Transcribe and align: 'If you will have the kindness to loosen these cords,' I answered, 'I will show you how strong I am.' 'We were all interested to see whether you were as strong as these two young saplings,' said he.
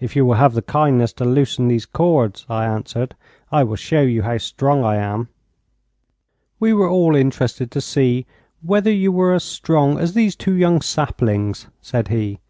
'If 0.00 0.16
you 0.16 0.24
will 0.24 0.36
have 0.36 0.54
the 0.54 0.62
kindness 0.62 1.12
to 1.12 1.26
loosen 1.26 1.68
these 1.68 1.84
cords,' 1.84 2.46
I 2.48 2.64
answered, 2.64 3.14
'I 3.52 3.64
will 3.64 3.76
show 3.76 4.00
you 4.00 4.22
how 4.22 4.38
strong 4.38 4.82
I 4.82 4.96
am.' 4.96 5.28
'We 6.58 6.72
were 6.72 6.88
all 6.88 7.14
interested 7.14 7.70
to 7.72 7.80
see 7.82 8.24
whether 8.62 8.90
you 8.90 9.12
were 9.12 9.34
as 9.34 9.44
strong 9.44 9.98
as 9.98 10.14
these 10.14 10.34
two 10.36 10.54
young 10.54 10.80
saplings,' 10.80 11.66
said 11.82 12.08
he. 12.08 12.40